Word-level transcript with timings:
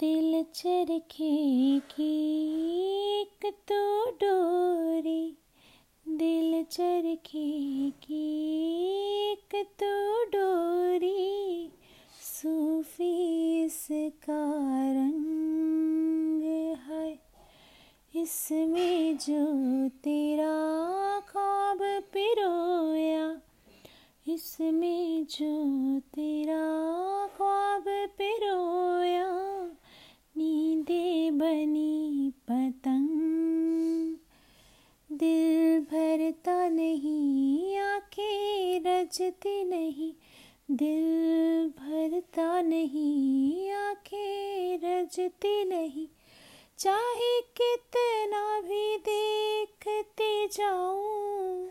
दिल 0.00 0.44
चरखे 0.54 1.78
की 1.78 2.14
एक 3.20 3.52
तो 3.70 4.10
डोरी। 4.10 5.38
दिल 6.08 6.64
चरखे 6.64 7.90
की 7.90 8.42
एक 9.32 9.48
तो 9.54 10.24
डोरी। 10.24 11.70
सूफी 12.22 13.14
इसका 13.64 14.52
रंग 14.92 16.42
है। 16.76 17.20
इसमें 18.14 19.16
जो 19.16 19.44
तेरा 19.88 20.54
ख्वाब 21.20 21.78
पिरोया। 21.82 23.40
इसमें 24.34 25.24
जो 25.24 25.54
तेरा 26.00 26.73
दिल 35.24 35.80
भरता 35.80 36.68
नहीं, 36.68 37.78
आँखें 37.78 38.80
रजती 38.80 39.64
नहीं, 39.64 40.12
दिल 40.70 41.68
भरता 41.68 42.60
नहीं, 42.60 43.70
आँखें 43.70 44.78
रजती 44.84 45.64
नहीं। 45.64 46.06
चाहे 46.78 47.40
कितना 47.40 48.60
भी 48.60 48.96
देखते 48.96 50.46
जाऊँ, 50.46 51.66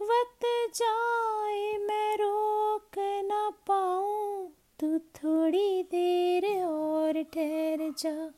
वक्त 0.00 0.46
जाए 0.74 1.78
मैं 1.78 2.16
रोक 2.16 2.98
ना 3.24 3.50
पाऊँ। 3.50 4.48
तू 4.80 4.98
थोड़ी 4.98 5.82
देर 5.82 6.64
और 6.64 7.22
ठहर 7.22 7.90
जा 7.98 8.32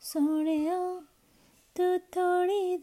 सोने 0.00 0.62
तू 1.76 1.98
थोड़ी 1.98 2.76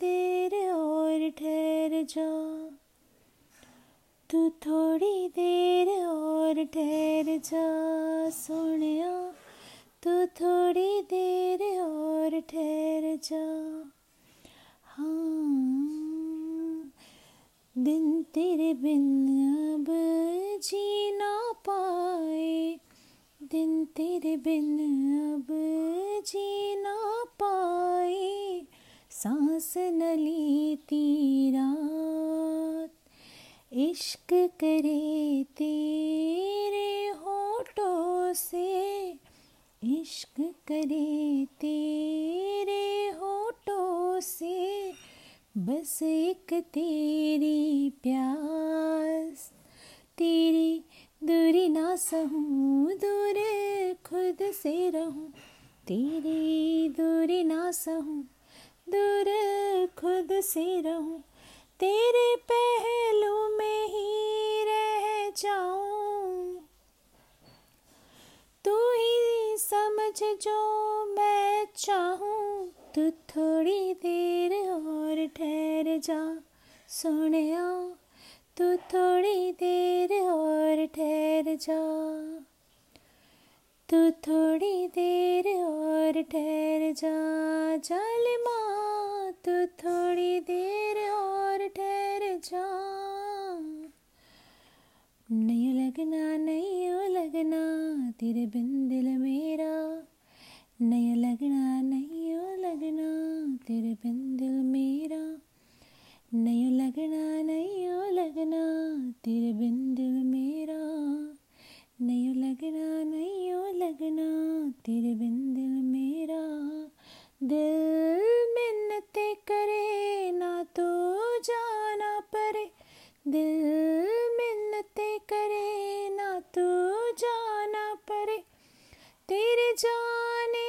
ठहर 6.74 7.38
जा 7.38 7.66
सोने 8.30 9.02
तू 10.04 10.26
थोड़ी 10.26 11.02
देर 11.02 11.62
और 11.82 12.30
ठहर 12.30 13.20
जा। 13.24 13.46
हाँ 14.84 15.50
दिन 17.78 18.24
तेरे 18.24 18.74
बिन 18.74 19.28
अब 19.76 19.86
जी 20.64 21.18
ना 21.18 21.52
पाए। 21.70 22.80
दिन 23.44 23.86
तेरे 23.86 24.38
बिन 24.38 24.78
अब 25.34 25.48
जी 26.28 26.76
ना 26.76 27.24
पाए। 27.24 28.62
सांस 29.12 29.74
न 29.78 30.02
रात 31.56 32.49
इश्क 33.74 34.34
करे 34.34 35.46
तेरे 35.58 37.08
होठों 37.08 38.34
से। 38.34 39.12
इश्क 39.84 40.42
करे 40.68 41.46
तेरे 41.46 43.10
होठों 43.10 44.20
से। 44.20 44.92
बस 45.58 46.00
एक 46.04 46.54
तेरी 46.54 47.90
प्यास। 47.90 49.52
तेरी 50.18 50.84
दूरी 51.24 51.70
ना 51.70 51.96
सहूँ, 51.96 52.88
दूर 52.94 53.36
खुद 54.06 54.52
से 54.52 54.90
रहूँ। 54.90 55.34
तेरी 55.88 56.90
दूरी 56.90 57.44
ना 57.44 57.72
सहूँ, 57.72 58.24
दूर 58.90 59.26
खुद 59.98 60.42
से 60.42 60.82
रहूँ। 60.82 61.24
तेरे 61.80 62.36
पहलू 62.52 63.58
में 63.58 63.88
ही 63.88 64.64
रह 64.64 65.30
जाऊँ। 65.30 66.68
तू 68.66 68.76
ही 68.92 69.58
समझ 69.58 70.20
जो 70.42 71.06
मैं 71.06 71.68
चाहूँ। 71.76 72.68
तू 72.96 73.10
थोड़ी 73.12 73.94
देर 73.94 74.54
और 74.72 75.28
ठहर 75.28 75.98
जा, 75.98 76.38
सोने 76.88 77.58
तू 78.58 78.76
थोड़ी 78.76 79.52
देर 79.52 80.22
और 80.22 80.86
ठहर 80.86 81.56
जा। 81.56 81.80
तू 83.90 84.12
थोड़ी 84.28 84.88
देर 84.88 85.48
और 85.48 86.22
ठहर 86.22 86.92
जा, 86.92 87.16
जालिमा। 87.78 88.60
तू 89.32 89.66
थोड़ी 89.84 90.40
देर 90.40 90.79
तेरे 98.20 98.46
बिन 98.46 98.88
दिल 98.90 99.06
मेरा 99.18 99.72
नया 100.82 101.16
लगना 101.16 101.82
नहीं 101.82 101.99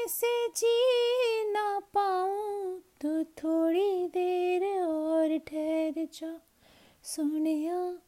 से 0.09 0.49
जी 0.49 1.53
ना 1.53 1.78
पाऊँ 1.78 2.81
तो 2.81 3.25
थोड़ी 3.25 4.06
देर 4.06 4.83
और 4.83 5.38
ठहर 5.38 6.09
जा। 6.12 6.41
सोनिया 7.03 7.99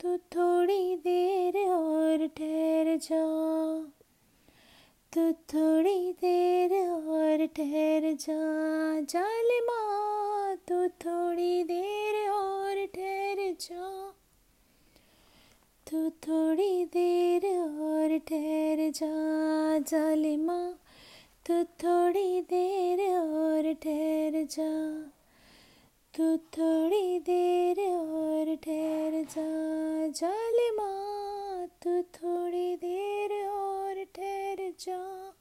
तो 0.00 0.18
थोड़ी 0.18 0.96
देर 0.96 1.70
और 1.70 2.26
ठहर 2.26 2.96
जा। 2.96 3.24
तो 5.12 5.32
थोड़ी 5.32 6.12
देर 6.12 6.72
और 6.90 7.46
ठहर 7.46 8.12
जा। 8.12 9.00
जालिमा 9.00 9.80
तो 10.54 10.88
थोड़ी 10.88 11.64
देर 11.64 12.30
और 12.30 12.86
ठहर 12.86 13.56
जा। 13.60 14.14
तो 15.90 16.10
थोड़ी 16.10 16.84
देर 16.84 17.46
और 17.80 18.18
ठहर 18.18 18.90
जा, 18.90 19.78
जालिमा। 19.78 20.74
तो 21.50 21.64
थोड़ी 21.64 22.40
देर 22.40 23.00
और 23.18 23.62
ठहर 23.62 24.44
जा। 24.44 25.02
तू 26.16 26.36
थोड़ी 26.36 27.18
देर 27.18 27.80
और 27.98 28.56
ठहर 28.56 29.24
जा। 29.24 29.48
जालिमा, 30.08 30.88
तू 31.66 32.02
थोड़ी 32.02 32.76
देर 32.76 33.48
और 33.48 34.04
ठहर 34.04 34.74
जा। 34.80 35.32